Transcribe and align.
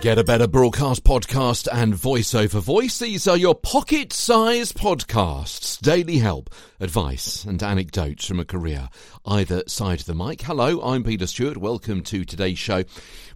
Get 0.00 0.18
a 0.18 0.24
Better 0.24 0.46
Broadcast 0.46 1.04
podcast 1.04 1.68
and 1.70 1.92
voiceover 1.92 2.62
voice. 2.62 2.98
These 2.98 3.28
are 3.28 3.36
your 3.36 3.54
pocket 3.54 4.14
sized 4.14 4.78
podcasts. 4.78 5.78
Daily 5.78 6.16
help, 6.16 6.48
advice, 6.80 7.44
and 7.44 7.62
anecdotes 7.62 8.24
from 8.24 8.40
a 8.40 8.46
career 8.46 8.88
either 9.26 9.62
side 9.66 10.00
of 10.00 10.06
the 10.06 10.14
mic. 10.14 10.40
Hello, 10.40 10.80
I'm 10.80 11.04
Peter 11.04 11.26
Stewart. 11.26 11.58
Welcome 11.58 12.02
to 12.04 12.24
today's 12.24 12.58
show. 12.58 12.84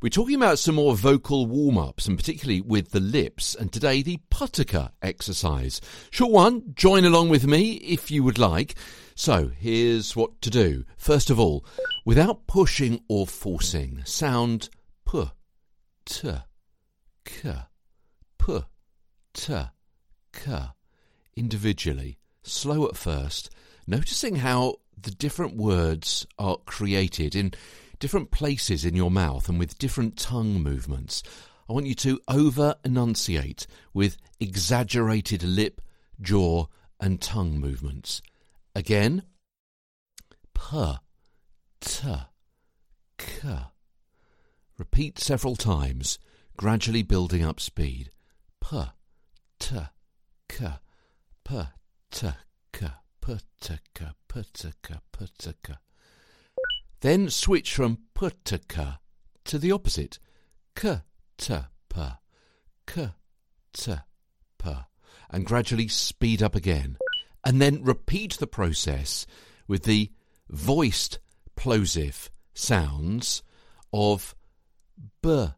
We're 0.01 0.09
talking 0.09 0.37
about 0.37 0.59
some 0.59 0.77
more 0.77 0.97
vocal 0.97 1.45
warm 1.45 1.77
ups 1.77 2.07
and 2.07 2.17
particularly 2.17 2.63
with 2.63 2.93
the 2.93 3.01
lips. 3.01 3.55
And 3.55 3.71
today, 3.71 4.01
the 4.01 4.21
Putaka 4.31 4.93
exercise. 5.03 5.83
Short 6.11 6.33
one, 6.33 6.73
join 6.75 7.05
along 7.05 7.29
with 7.29 7.47
me 7.47 7.73
if 7.75 8.11
you 8.11 8.25
would 8.25 8.39
like. 8.39 8.75
So 9.15 9.51
here's 9.55 10.17
what 10.17 10.41
to 10.41 10.49
do. 10.49 10.87
First 10.97 11.29
of 11.29 11.39
all, 11.39 11.67
without 12.07 12.47
pushing 12.47 13.03
or 13.07 13.27
forcing, 13.27 14.01
sound 14.07 14.71
p, 15.07 15.25
t 16.07 16.33
k, 17.25 17.53
p, 18.39 18.61
t, 19.33 19.55
k, 20.33 20.59
individually, 21.37 22.19
slow 22.43 22.87
at 22.87 22.97
first, 22.97 23.51
noticing 23.87 24.37
how 24.37 24.77
the 25.01 25.11
different 25.11 25.57
words 25.57 26.27
are 26.39 26.59
created 26.67 27.35
in 27.35 27.53
different 27.99 28.31
places 28.31 28.85
in 28.85 28.95
your 28.95 29.11
mouth 29.11 29.49
and 29.49 29.59
with 29.59 29.79
different 29.79 30.17
tongue 30.17 30.63
movements. 30.63 31.23
I 31.69 31.73
want 31.73 31.87
you 31.87 31.95
to 31.97 32.21
over 32.29 32.75
enunciate 32.85 33.67
with 33.93 34.17
exaggerated 34.39 35.43
lip, 35.43 35.81
jaw, 36.21 36.67
and 37.01 37.21
tongue 37.21 37.59
movements. 37.59 38.21
Again, 38.75 39.23
p, 40.55 40.95
t, 41.81 42.09
k. 43.19 43.59
Repeat 44.77 45.19
several 45.19 45.57
times 45.57 46.19
gradually 46.57 47.03
building 47.03 47.45
up 47.45 47.61
speed. 47.61 48.11
P, 48.61 48.83
t, 49.59 49.77
k, 50.49 50.67
p, 51.45 51.63
t, 52.11 52.29
k, 52.73 52.87
p, 53.21 53.37
t, 53.61 53.75
k, 53.95 54.07
p, 54.29 54.43
t, 54.53 54.73
k, 54.83 54.95
p, 55.13 55.27
t, 55.39 55.53
k. 55.63 55.75
Then 57.01 57.29
switch 57.29 57.75
from 57.75 57.99
p, 58.19 58.31
t, 58.45 58.59
k 58.69 58.95
to 59.45 59.59
the 59.59 59.73
opposite. 59.73 60.19
K, 60.75 61.01
t, 61.37 61.55
p, 61.89 62.01
k, 62.87 63.11
t, 63.73 63.95
p. 64.59 64.71
And 65.31 65.45
gradually 65.45 65.89
speed 65.89 66.43
up 66.43 66.55
again. 66.55 66.97
And 67.45 67.61
then 67.61 67.83
repeat 67.83 68.35
the 68.35 68.47
process 68.47 69.27
with 69.69 69.83
the 69.83 70.11
voiced 70.49 71.19
plosive 71.57 72.31
sounds 72.55 73.43
of 73.93 74.35
b, 75.23 75.49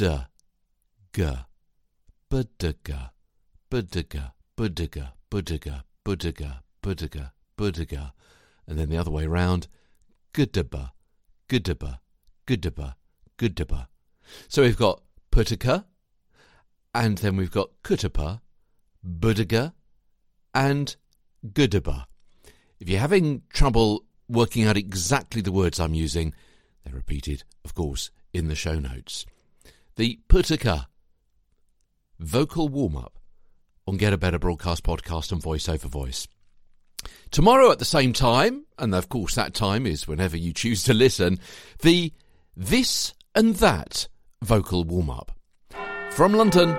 d, 0.00 0.08
g, 1.12 1.28
budiga, 2.30 3.10
budiga, 3.70 4.32
budiga, 4.56 5.12
budiga, 5.30 5.82
budiga, 6.02 6.62
budiga, 6.82 7.32
budiga, 7.58 8.12
and 8.66 8.78
then 8.78 8.88
the 8.88 8.96
other 8.96 9.10
way 9.10 9.26
round, 9.26 9.68
gudaba, 10.32 10.92
gudaba, 11.50 11.98
gudaba, 12.46 12.94
gudaba. 13.36 13.88
So 14.48 14.62
we've 14.62 14.78
got 14.78 15.02
putika, 15.30 15.84
and 16.94 17.18
then 17.18 17.36
we've 17.36 17.50
got 17.50 17.68
kutapa, 17.84 18.40
budiga, 19.06 19.74
and 20.54 20.96
gudaba. 21.46 22.06
If 22.78 22.88
you're 22.88 23.00
having 23.00 23.42
trouble 23.52 24.06
working 24.30 24.64
out 24.64 24.78
exactly 24.78 25.42
the 25.42 25.52
words 25.52 25.78
I'm 25.78 25.92
using, 25.92 26.32
they're 26.84 26.94
repeated, 26.94 27.44
of 27.66 27.74
course, 27.74 28.10
in 28.32 28.48
the 28.48 28.54
show 28.54 28.78
notes. 28.78 29.26
The 30.00 30.18
Putika 30.30 30.86
vocal 32.18 32.70
warm 32.70 32.96
up 32.96 33.18
on 33.86 33.98
Get 33.98 34.14
a 34.14 34.16
Better 34.16 34.38
Broadcast 34.38 34.82
podcast 34.82 35.30
and 35.30 35.42
voice 35.42 35.68
over 35.68 35.88
voice. 35.88 36.26
Tomorrow 37.30 37.70
at 37.70 37.80
the 37.80 37.84
same 37.84 38.14
time, 38.14 38.64
and 38.78 38.94
of 38.94 39.10
course 39.10 39.34
that 39.34 39.52
time 39.52 39.84
is 39.84 40.08
whenever 40.08 40.38
you 40.38 40.54
choose 40.54 40.84
to 40.84 40.94
listen, 40.94 41.38
the 41.82 42.14
This 42.56 43.12
and 43.34 43.56
That 43.56 44.08
vocal 44.40 44.84
warm 44.84 45.10
up. 45.10 45.32
From 46.12 46.32
London, 46.32 46.70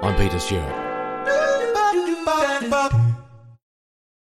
I'm 0.00 0.14
Peter 0.14 0.38
Stewart. 0.38 0.72